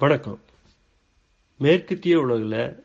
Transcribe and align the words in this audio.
வணக்கம். 0.00 0.40
மேற்கத்திய 1.58 2.20
உலகில் 2.20 2.84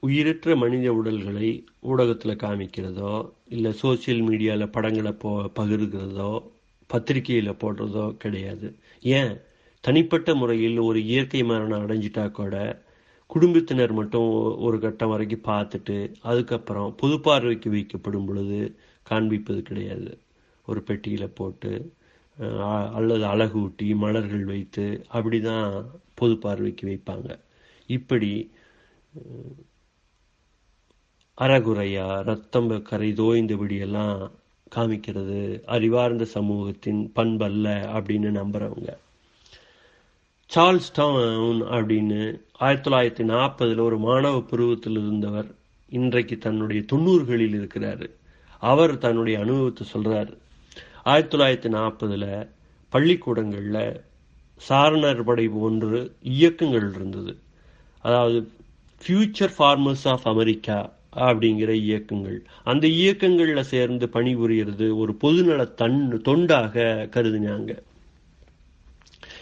உயிரற்ற 0.00 0.56
மனித 0.56 0.92
உடல்களை 0.92 1.64
ஊடகத்தில் 1.80 2.36
காமிக்கிறதோ 2.36 3.32
இல்லை 3.48 3.74
சோசியல் 3.82 4.22
மீடியாவில் 4.28 4.66
படங்களை 4.66 5.12
போ 5.12 5.50
பகிர்கிறதோ 5.56 6.50
பத்திரிகையில் 6.86 7.50
போடுறதோ 7.50 8.16
கிடையாது. 8.16 8.76
ஏன்? 9.02 9.40
தனிப்பட்ட 9.80 10.34
முறையில் 10.34 10.78
ஒரு 10.78 11.04
இயற்கை 11.04 11.42
மரணம் 11.42 11.88
அடைஞ்சிட்டா 11.88 12.30
கூட 12.30 12.82
குடும்பத்தினர் 13.26 13.92
மட்டும் 13.92 14.56
ஒரு 14.58 14.78
கட்டம் 14.78 15.08
வரைக்கும் 15.08 15.54
பார்த்துட்டு 15.54 16.14
அதுக்கப்புறம் 16.20 16.94
பொது 16.96 17.20
பார்வைக்கு 17.20 17.70
வைக்கப்படும் 17.70 18.26
பொழுது 18.26 18.76
காண்பிப்பது 19.02 19.62
கிடையாது. 19.62 20.18
ஒரு 20.66 20.82
பெட்டியில் 20.82 21.34
போட்டு 21.34 21.92
அல்லது 22.94 23.24
அழகூட்டி 23.24 23.94
மலர்கள் 23.94 24.44
வைத்து 24.44 25.06
அப்படிதான் 25.12 25.84
பொது 26.14 26.36
பார்வைக்கு 26.36 26.86
வைப்பாங்க. 26.88 27.38
இப்படி 27.86 28.50
அறகுறையா 31.38 32.22
ரத்தம் 32.22 32.82
கரை 32.82 33.12
தோய்ந்தபடியெல்லாம் 33.12 34.30
காமிக்கிறது 34.76 35.64
அறிவார்ந்த 35.66 36.24
சமூகத்தின் 36.24 37.12
பண்பல்ல 37.14 37.66
அப்படின்னு 37.96 38.30
நம்புறவங்க. 38.40 38.90
சார்ல்ஸ் 40.54 40.92
டவுன் 40.94 41.62
அப்படின்னு 41.62 42.40
ஆயிரத்தி 42.52 42.90
தொள்ளாயிரத்தி 42.90 43.28
நாற்பதுல 43.28 43.80
ஒரு 43.80 43.98
மாணவ 43.98 44.40
பருவத்தில் 44.40 44.92
இருந்தவர் 44.92 45.46
இன்றைக்கு 45.88 46.38
தன்னுடைய 46.38 46.82
தொண்ணூறுகளில் 46.92 47.56
இருக்கிறாரு. 47.60 48.10
அவர் 48.58 48.98
தன்னுடைய 48.98 49.38
அனுபவத்தை 49.38 49.86
சொல்றாரு. 49.92 50.40
ஆயிரத்தி 51.02 51.36
தொள்ளாயிரத்தி 51.36 51.72
நாற்பதுல 51.72 52.48
பள்ளிக்கூடங்களில் 52.88 54.00
சாரணர் 54.68 55.24
படை 55.24 55.48
போன்று 55.48 56.16
இயக்கங்கள் 56.22 56.90
இருந்தது. 56.94 57.38
அதாவது 58.00 58.50
ஃபியூச்சர் 59.02 59.54
ஃபார்மர்ஸ் 59.58 60.04
ஆஃப் 60.04 60.28
அமெரிக்கா 60.28 60.92
அப்படிங்கிற 61.16 61.68
இயக்கங்கள். 61.68 62.42
அந்த 62.64 62.86
இயக்கங்களில் 62.86 63.62
சேர்ந்து 63.62 64.08
பணிபுரியறது 64.12 64.96
ஒரு 64.96 65.16
பொதுநல 65.24 65.74
தன் 65.74 66.20
தொண்டாக 66.24 66.84
கருதினாங்க. 67.16 67.78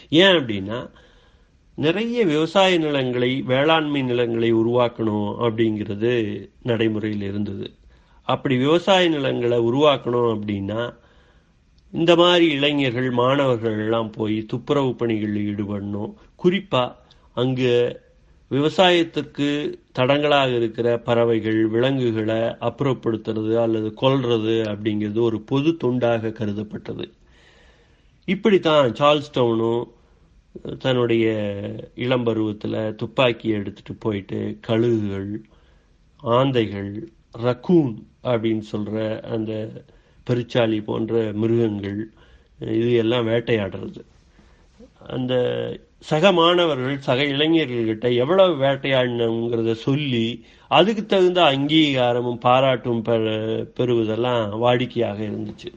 ஏன் 0.08 0.36
அப்படின்னா 0.36 0.90
நிறைய 1.74 2.24
விவசாய 2.24 2.78
நிலங்களை 2.78 3.42
வேளாண்மை 3.42 4.02
நிலங்களை 4.02 4.54
உருவாக்கணும் 4.54 5.28
அப்படிங்கிறது 5.40 6.12
நடைமுறையில் 6.62 7.22
இருந்தது. 7.22 7.72
அப்படி 8.22 8.56
விவசாய 8.56 9.08
நிலங்களை 9.08 9.58
உருவாக்கணும் 9.58 10.30
அப்படின்னா 10.34 10.94
இந்த 11.92 12.16
மாதிரி 12.16 12.46
இளைஞர்கள் 12.50 13.10
மாணவர்கள் 13.10 13.78
எல்லாம் 13.78 14.10
போய் 14.10 14.46
துப்புரவு 14.46 14.94
பணிகளில் 14.94 15.46
ஈடுபடணும். 15.50 16.12
குறிப்பா 16.44 16.94
அங்கு 17.34 18.00
விவசாயத்துக்கு 18.50 19.48
தடங்களாக 19.98 20.56
இருக்கிற 20.56 20.98
பறவைகள் 20.98 21.68
விலங்குகளை 21.68 22.40
அப்புறப்படுத்துறது 22.68 23.54
அல்லது 23.62 23.94
கொல்றது 24.00 24.54
அப்படிங்கிறது 24.72 25.20
ஒரு 25.20 25.40
பொது 25.40 25.76
தொண்டாக 25.84 26.32
கருதப்பட்டது. 26.32 27.06
இப்படித்தான் 28.24 28.92
சார்ல்ஸ் 28.92 29.34
டவுனும் 29.34 29.84
தன்னுடைய 30.78 31.26
இளம் 31.94 32.24
பருவத்தில் 32.24 32.94
துப்பாக்கியை 32.94 33.58
எடுத்துட்டு 33.58 33.94
போயிட்டு 33.94 34.58
கழுகுகள் 34.68 35.30
ஆந்தைகள் 36.22 36.90
ரக்கூன் 37.38 37.92
அப்படின்னு 38.22 38.62
சொல்ற 38.72 39.20
அந்த 39.20 39.52
பெருச்சாளி 40.26 40.82
போன்ற 40.82 41.32
மிருகங்கள் 41.32 42.10
இது 42.58 42.94
எல்லாம் 42.94 43.26
வேட்டையாடுறது. 43.26 44.04
அந்த 45.06 45.34
சக 45.98 46.32
மாணவர்கள் 46.32 46.98
சக 46.98 47.22
இளைஞர்கள்கிட்ட 47.22 48.14
எவ்வளவு 48.14 48.64
வேட்டையாடினோங்கிறத 48.64 49.72
சொல்லி 49.72 50.44
அதுக்கு 50.68 51.06
தகுந்த 51.06 51.42
அங்கீகாரமும் 51.42 52.40
பாராட்டும் 52.40 53.02
பெற- 53.02 53.62
பெறுவதெல்லாம் 53.62 54.62
வாடிக்கையாக 54.64 55.22
இருந்துச்சு. 55.22 55.72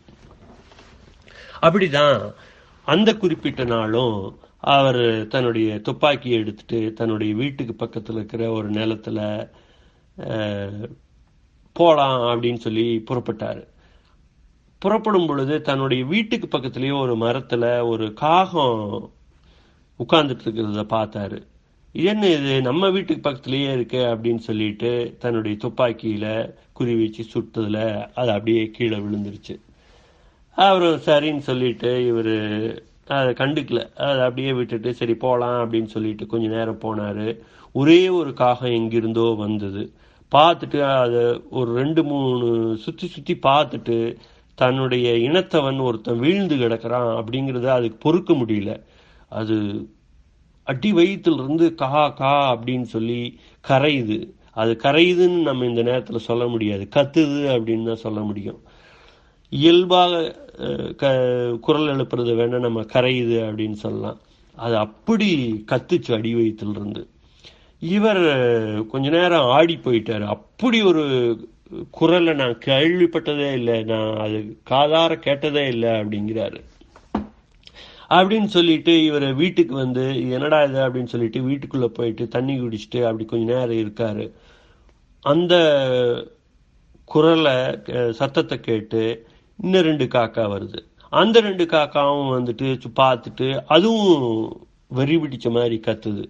அப்படிதான் 1.61 2.33
அந்த 2.85 3.15
குறிப்பிட்ட 3.15 3.63
நாளும் 3.63 4.39
அவர் 4.57 5.27
தன்னுடைய 5.27 5.79
துப்பாக்கியை 5.79 6.39
எடுத்துட்டு 6.39 6.93
தன்னுடைய 6.93 7.33
வீட்டுக்கு 7.33 7.73
பக்கத்தில் 7.73 8.15
இருக்கிற 8.15 8.51
ஒரு 8.51 8.69
நிலத்துல 8.69 9.49
போகலாம் 10.15 11.01
போலாம் 11.71 12.19
அப்படின்னு 12.19 12.55
சொல்லி 12.55 13.03
புறப்பட்டாரு. 13.11 13.67
புறப்படும் 14.83 15.27
பொழுது 15.27 15.55
தன்னுடைய 15.61 16.01
வீட்டுக்கு 16.05 16.47
பக்கத்துலேயே 16.47 16.93
ஒரு 16.99 17.13
மரத்துல 17.15 17.65
ஒரு 17.87 18.05
காகம் 18.13 18.81
உட்கார்ந்துட்டு 19.99 20.45
இருக்கிறத 20.45 20.83
பார்த்தாரு. 20.95 21.37
இது 21.95 22.07
என்ன 22.13 22.27
இது? 22.27 22.53
நம்ம 22.61 22.89
வீட்டுக்கு 22.89 23.23
பக்கத்துலயே 23.29 23.71
இருக்கு 23.73 23.99
அப்படின்னு 24.13 24.41
சொல்லிட்டு 24.47 24.91
தன்னுடைய 25.19 25.57
துப்பாக்கியில 25.63 26.27
குறி 26.73 26.93
வச்சு 27.01 27.23
சுட்டதுல 27.33 27.79
அது 28.13 28.31
அப்படியே 28.31 28.63
கீழே 28.69 28.97
விழுந்துருச்சு. 28.97 29.55
அவரும் 30.57 31.05
சரின்னு 31.05 31.43
சொல்லிட்டு 31.49 31.91
இவரு 32.11 32.35
அதை 33.07 33.31
கண்டுக்கல. 33.41 33.81
அதை 34.07 34.21
அப்படியே 34.27 34.51
விட்டுட்டு 34.53 34.93
சரி 34.93 35.15
போகலாம் 35.15 35.59
அப்படின்னு 35.59 35.89
சொல்லிட்டு 35.95 36.25
கொஞ்ச 36.25 36.47
நேரம் 36.47 36.83
போனாரு. 36.85 37.27
ஒரே 37.75 38.01
ஒரு 38.19 38.33
காகம் 38.33 38.75
எங்கிருந்தோ 38.79 39.27
வந்தது. 39.37 39.83
பார்த்துட்டு 40.31 40.79
அதை 41.01 41.23
ஒரு 41.59 41.69
ரெண்டு 41.73 42.03
மூணு 42.03 42.47
சுற்றி 42.77 43.07
சுற்றி 43.07 43.33
பார்த்துட்டு 43.47 43.97
தன்னுடைய 44.55 45.29
இனத்தவன் 45.29 45.81
ஒருத்தன் 45.81 46.19
வீழ்ந்து 46.19 46.55
கிடக்கிறான் 46.55 47.23
அப்படிங்கிறத 47.23 47.65
அதுக்கு 47.65 47.97
பொறுக்க 47.97 48.33
முடியல. 48.33 48.83
அது 49.29 49.87
அடி 50.63 50.93
வயிற்றுலேருந்து 50.93 51.75
கா 51.75 52.09
கா 52.09 52.57
அப்படின்னு 52.57 52.81
சொல்லி 52.81 53.39
கரையுது. 53.67 54.29
அது 54.51 54.77
கரையுதுன்னு 54.83 55.41
நம்ம 55.41 55.65
இந்த 55.65 55.81
நேரத்தில் 55.81 56.17
சொல்ல 56.17 56.47
முடியாது. 56.47 56.87
கத்துது 56.95 57.47
அப்படின்னு 57.47 57.85
தான் 57.85 57.95
சொல்ல 57.95 58.19
முடியும். 58.19 58.61
இயல்பாக 59.49 60.35
க- 60.97 61.57
குரல் 61.61 61.95
எழுப்புறது 61.95 62.35
வேணால் 62.35 62.59
நம்ம 62.59 62.81
கரையுது 62.81 63.39
அப்படின்னு 63.39 63.71
சொல்லலாம். 63.71 64.19
அது 64.55 64.77
அப்படி 64.77 65.63
கத்துச்சு 65.71 66.13
அடி 66.13 66.35
வயிற்றுலேருந்து. 66.35 67.07
இவர் 67.79 68.17
கொஞ்ச 68.85 69.09
நேரம் 69.09 69.45
ஆடி 69.45 69.79
போயிட்டார். 69.83 70.25
அப்படி 70.25 70.81
ஒரு 70.81 71.37
குரலை 71.91 72.33
நான் 72.33 72.61
கேள்விப்பட்டதே 72.65 73.53
இல்லை 73.53 73.83
நான் 73.83 74.17
அது 74.17 74.37
காதார 74.69 75.15
கேட்டதே 75.19 75.67
இல்லை 75.67 75.89
அப்படிங்கிறாரு. 75.89 76.59
அப்படின்னு 78.09 78.49
சொல்லிட்டு 78.55 79.03
இவர் 79.03 79.27
வீட்டுக்கு 79.33 79.75
வந்து 79.75 80.29
என்னடா 80.29 80.63
இது 80.63 80.79
அப்படின்னு 80.87 81.13
சொல்லிட்டு 81.13 81.39
வீட்டுக்குள்ள 81.47 81.85
போயிட்டு 81.85 82.27
தண்ணி 82.27 82.55
குடிச்சிட்டு 82.61 82.99
அப்படி 83.03 83.25
கொஞ்ச 83.25 83.45
நேரம் 83.53 83.81
இருக்காரு. 83.83 84.31
அந்த 85.19 85.53
குரலை 87.05 87.55
சத்தத்தை 88.11 88.59
கேட்டு 88.59 89.01
இன்னும் 89.63 89.81
ரெண்டு 89.81 90.05
காக்கா 90.05 90.45
வருது. 90.55 90.79
அந்த 91.09 91.39
ரெண்டு 91.39 91.65
காக்காவும் 91.65 92.31
வந்துட்டு 92.35 92.67
பார்த்துட்டு 92.99 93.63
அதுவும் 93.67 94.67
வெறி 94.87 95.17
பிடிச்ச 95.17 95.49
மாதிரி 95.51 95.79
கத்துது. 95.85 96.23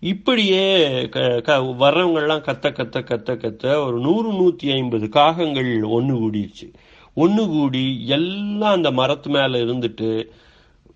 இப்படியே 0.00 1.08
க- 1.08 1.40
க- 1.40 1.56
வர்றவங்கெல்லாம் 1.56 2.40
கத்த 2.40 2.70
கத்த 2.70 3.00
கத்த 3.00 3.36
கத்த 3.36 3.86
ஒரு 3.86 3.98
நூறு 3.98 4.32
நூத்தி 4.32 4.72
ஐம்பது 4.72 5.08
காகங்கள் 5.08 5.82
ஒன்று 5.82 6.14
கூடிருச்சு. 6.14 6.72
ஒன்று 7.14 7.46
கூடி 7.46 8.06
எல்லாம் 8.06 8.72
அந்த 8.72 8.90
மரத்து 8.90 9.30
மேல 9.30 9.58
இருந்துட்டு 9.58 10.24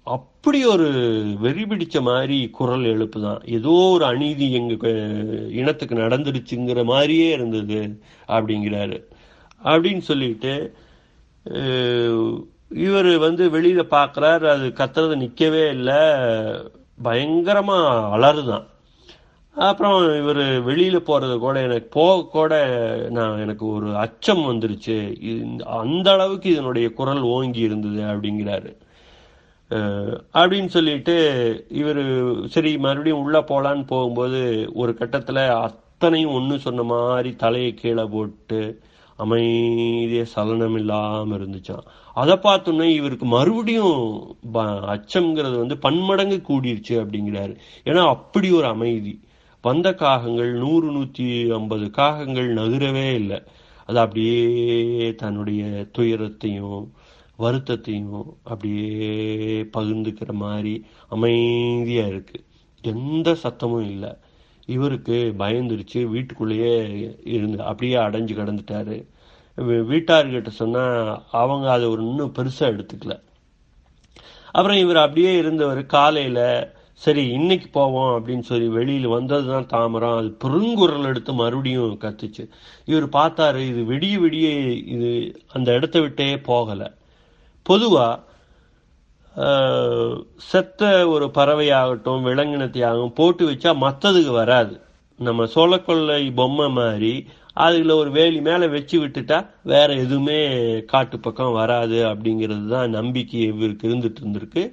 அப்படி 0.02 0.64
ஒரு 0.64 0.90
வெறி 1.40 1.62
பிடிச்ச 1.62 2.00
மாதிரி 2.00 2.48
குரல் 2.48 2.82
எழுப்புதான். 2.82 3.50
ஏதோ 3.50 3.68
ஒரு 3.68 4.04
அநீதி 4.04 4.52
எங்க 4.52 4.88
இனத்துக்கு 5.50 5.94
நடந்துருச்சுங்கிற 5.94 6.84
மாதிரியே 6.84 7.32
இருந்தது 7.32 8.02
அப்படிங்கிறாரு. 8.28 9.04
அப்படின்னு 9.64 9.98
சொல்லிட்டு 9.98 10.74
இவர் 12.70 13.18
வந்து 13.18 13.50
வெளியில 13.50 13.86
பாக்குறாரு 13.90 14.48
அது 14.48 14.72
கத்துறது 14.74 15.16
நிக்கவே 15.16 15.68
இல்லை. 15.68 15.94
பயங்கரமா 17.04 18.10
அலறுதான். 18.10 18.72
அப்புறம் 19.56 20.22
இவர் 20.22 20.36
வெளியில 20.36 21.00
போறது 21.06 21.38
கூட 21.38 21.60
எனக்கு 21.60 21.88
போக 21.88 22.28
கூட 22.28 22.66
நான் 23.10 23.38
எனக்கு 23.38 23.66
ஒரு 23.66 23.96
அச்சம் 23.96 24.38
வந்துருச்சு. 24.38 25.60
அந்த 25.60 26.12
அளவுக்கு 26.12 26.50
இதனுடைய 26.50 26.92
குரல் 26.92 27.20
ஓங்கி 27.20 27.58
இருந்தது 27.58 28.02
அப்படிங்கிறாரு. 28.02 28.82
அப்படின்னு 30.32 30.66
சொல்லிட்டு 30.66 31.66
இவர் 31.68 32.02
சரி 32.48 32.78
மறுபடியும் 32.78 33.20
உள்ள 33.20 33.40
போலான்னு 33.40 33.86
போகும்போது 33.86 34.70
ஒரு 34.74 34.96
கட்டத்துல 34.98 35.48
அத்தனையும் 35.48 36.32
ஒன்று 36.32 36.58
சொன்ன 36.58 36.82
மாதிரி 36.82 37.36
தலையை 37.36 37.74
கீழே 37.74 38.04
போட்டு 38.04 38.80
அமைதிய 39.18 40.22
சலனம் 40.22 40.76
இல்லாம 40.76 41.36
இருந்துச்சான் 41.36 41.84
அதை 42.14 42.34
பார்த்தோன்னே 42.34 42.82
இவருக்கு 42.82 43.26
மறுபடியும் 43.26 44.36
ப- 44.52 44.62
அச்சம்ங்கிறது 44.64 45.58
வந்து 45.58 45.78
பன்மடங்கு 45.78 46.42
கூடிருச்சு 46.48 46.88
அப்படிங்கிறாரு. 46.88 47.56
ஏன்னா 47.84 48.08
அப்படி 48.08 48.50
ஒரு 48.50 48.66
அமைதி. 48.66 49.20
வந்த 49.64 49.90
காகங்கள் 49.94 50.50
நூறு 50.52 50.88
நூத்தி 50.92 51.28
ஐம்பது 51.52 51.86
காகங்கள் 51.98 52.48
நகரவே 52.54 53.06
இல்லை. 53.14 53.38
அது 53.86 53.98
அப்படியே 53.98 55.14
தன்னுடைய 55.14 55.62
துயரத்தையும் 55.92 56.92
வருத்தத்தையும் 57.38 58.22
அப்படியே 58.42 59.62
பகிர்ந்துக்கிற 59.76 60.32
மாதிரி 60.42 60.74
அமைதியா 61.08 62.06
இருக்கு. 62.06 62.38
எந்த 62.82 63.36
சத்தமும் 63.42 63.86
இல்லை. 63.90 64.12
இவருக்கு 64.66 65.16
பயந்துருச்சு 65.38 66.04
வீட்டுக்குள்ளேயே 66.14 66.74
இருந்து 67.36 67.58
அப்படியே 67.62 67.96
அடைஞ்சு 67.96 68.34
கிடந்துட்டாரு. 68.38 68.98
வீட்டார்கிட்ட 69.90 70.48
சொன்னா 70.60 70.84
அவங்க 71.30 71.66
அதை 71.70 71.86
ஒரு 71.86 72.02
இன்னும் 72.02 72.34
பெருசா 72.38 72.64
எடுத்துக்கல. 72.74 73.14
அப்புறம் 74.50 74.78
இவர் 74.78 74.96
அப்படியே 74.96 75.32
இருந்தவர் 75.38 75.86
காலையில 75.86 76.38
சரி 77.02 77.22
இன்னைக்கு 77.36 77.68
போவோம் 77.72 78.12
அப்படின்னு 78.16 78.44
சொல்லி 78.50 78.66
வெளியில் 78.76 79.14
வந்தது 79.14 79.46
தான் 79.52 79.70
தாமரம். 79.72 80.18
அது 80.20 80.28
பெருங்குரல் 80.44 81.08
எடுத்து 81.10 81.32
மறுபடியும் 81.40 81.96
கத்துச்சு. 82.04 82.44
இவர் 82.90 83.06
பார்த்தாரு 83.16 83.60
இது 83.70 83.80
விடிய 83.92 84.14
விடிய 84.24 84.48
இது 84.94 85.10
அந்த 85.56 85.68
இடத்த 85.78 86.00
விட்டே 86.04 86.28
போகலை. 86.50 86.88
பொதுவாக 87.66 88.32
செத்த 90.50 90.80
ஒரு 91.14 91.26
பறவையாகட்டும் 91.38 92.26
விலங்கினத்தையாகவும் 92.28 93.16
போட்டு 93.20 93.44
வச்சா 93.50 93.70
மற்றதுக்கு 93.86 94.32
வராது. 94.42 94.74
நம்ம 95.18 95.46
சோளக்கொள்ளை 95.54 96.20
பொம்மை 96.40 96.68
மாதிரி 96.80 97.14
அதில் 97.64 97.92
ஒரு 98.00 98.10
வேலி 98.18 98.38
மேலே 98.48 98.66
வச்சு 98.76 98.96
விட்டுட்டா 99.02 99.38
வேற 99.72 99.88
எதுவுமே 100.04 100.38
காட்டு 100.92 101.16
பக்கம் 101.26 101.58
வராது 101.60 101.98
அப்படிங்கிறது 102.10 102.66
தான் 102.74 102.94
நம்பிக்கை 102.98 103.40
இவருக்கு 103.50 103.88
இருந்துட்டு 103.90 104.20
இருந்திருக்கு. 104.22 104.64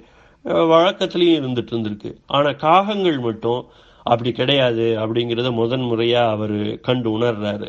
வழக்கத்திலையும் 0.44 1.38
இருந்துட்டு 1.40 1.72
இருந்திருக்கு. 1.74 2.10
ஆனா 2.26 2.50
காகங்கள் 2.50 3.18
மட்டும் 3.20 3.66
அப்படி 4.02 4.32
கிடையாது 4.32 4.86
அப்படிங்கறத 4.98 5.52
முதன் 5.52 5.80
முறையாக 5.80 6.30
அவரு 6.30 6.78
கண்டு 6.82 7.18
உணர்றாரு. 7.18 7.68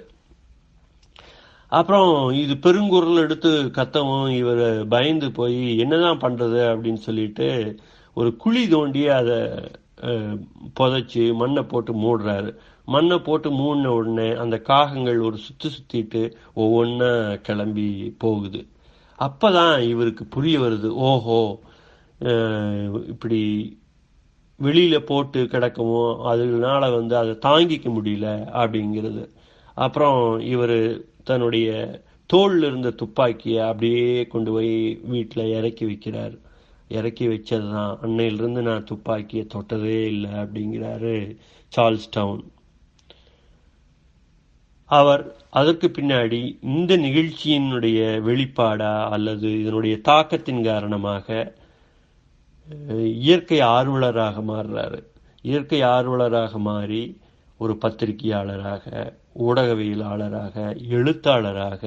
அப்புறம் 1.67 2.31
இது 2.31 2.53
பெருங்குரல் 2.55 3.19
எடுத்து 3.19 3.51
கத்தவும் 3.63 4.29
இவர் 4.35 4.87
பயந்து 4.87 5.31
போய் 5.31 5.77
என்னதான் 5.77 6.19
பண்றது 6.19 6.59
அப்படின்னு 6.71 7.01
சொல்லிட்டு 7.07 7.47
ஒரு 8.13 8.35
குழி 8.35 8.67
தோண்டி 8.67 9.07
அதை 9.07 9.39
புதைச்சி 10.79 11.23
புதைச்சு 11.23 11.33
மண்ணை 11.33 11.63
போட்டு 11.63 11.93
மூடுறாரு. 11.93 12.51
மண்ணை 12.85 13.17
போட்டு 13.19 13.51
மூடின 13.51 13.91
உடனே 13.91 14.29
அந்த 14.33 14.61
காகங்கள் 14.67 15.19
ஒரு 15.21 15.37
சுத்தி 15.37 15.69
சுத்திட்டு 15.69 16.21
ஒவ்வொன்றா 16.55 17.41
கிளம்பி 17.41 18.15
போகுது. 18.17 18.67
அப்பதான் 19.19 19.87
இவருக்கு 19.89 20.25
புரிய 20.25 20.59
வருது 20.59 20.89
ஓஹோ 21.09 21.59
இப்படி 23.11 23.41
வெளியில 24.59 24.97
போட்டு 24.99 25.39
கிடக்கவும் 25.43 26.21
அதனால 26.21 26.89
வந்து 26.89 27.15
அதை 27.17 27.33
தாங்கிக்க 27.47 27.87
முடியல 27.97 28.27
அப்படிங்கிறது. 28.61 29.23
அப்புறம் 29.77 30.39
இவர் 30.53 30.77
தன்னுடைய 31.23 31.69
தோல்ல 32.29 32.67
இருந்த 32.67 32.89
துப்பாக்கியை 32.91 33.61
அப்படியே 33.69 34.27
கொண்டு 34.27 34.51
போய் 34.51 34.73
வீட்டில் 35.03 35.53
இறக்கி 35.57 35.85
வைக்கிறார். 35.85 36.35
இறக்கி 36.89 37.25
வச்சது 37.27 37.67
தான் 37.71 37.99
அன்னையிலிருந்து 38.01 38.61
நான் 38.61 38.83
துப்பாக்கியை 38.83 39.47
தொட்டதே 39.53 39.99
இல்லை 40.05 40.31
அப்படிங்கிறாரு 40.31 41.15
சார்ல்ஸ் 41.73 42.09
டவுன். 42.11 42.43
அவர் 44.89 45.23
அதற்கு 45.49 45.87
பின்னாடி 45.87 46.39
இந்த 46.61 46.97
நிகழ்ச்சியினுடைய 46.97 47.99
வெளிப்பாடா 48.27 48.93
அல்லது 49.09 49.59
இதனுடைய 49.61 49.95
தாக்கத்தின் 50.09 50.63
காரணமாக 50.63 51.55
இயற்கை 53.19 53.59
ஆர்வலராக 53.71 54.41
மாறுறாரு. 54.47 54.99
இயற்கை 55.45 55.81
ஆர்வலராக 55.89 56.57
மாறி 56.61 57.03
ஒரு 57.59 57.77
பத்திரிகையாளராக 57.81 58.85
ஊடகவியலாளராக 59.39 60.55
எழுத்தாளராக 60.89 61.83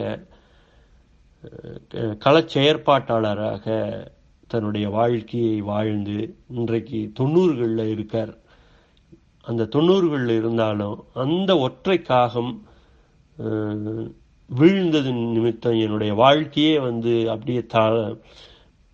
அஹ், 1.92 2.16
செயற்பாட்டாளராக 2.48 3.64
தன்னுடைய 4.48 4.88
வாழ்க்கையை 4.90 5.60
வாழ்ந்து 5.66 6.16
இன்றைக்கு 6.54 7.12
தொண்ணூறுகளில் 7.18 7.88
இருக்கார். 7.88 8.32
அந்த 9.46 9.68
தொண்ணூறுகளில் 9.74 10.36
இருந்தாலும் 10.36 10.96
அந்த 11.16 11.58
ஒற்றை 11.58 12.02
காகம் 12.02 12.52
வீழ்ந்தது 14.50 15.10
நிமித்தம் 15.32 15.78
என்னுடைய 15.78 16.14
வாழ்க்கையே 16.14 16.78
வந்து 16.80 17.30
அப்படியே 17.30 17.66
தா 17.66 17.84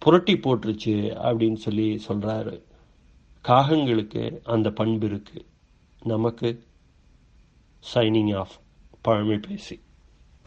புரட்டி 0.02 0.34
போட்டுருச்சு 0.34 0.94
அப்படின்னு 1.26 1.58
சொல்லி 1.64 1.86
சொல்கிறாரு 2.08 2.54
காகங்களுக்கு 3.48 4.22
அந்த 4.54 4.68
பண்பு 4.70 5.06
இருக்குது 5.08 5.46
நமக்கு 6.02 6.48
சைனிங் 7.94 8.32
ஆஃப் 8.36 8.56
பழமை 9.02 9.38
பேசி. 9.38 9.76